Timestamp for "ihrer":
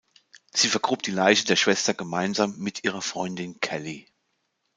2.85-3.03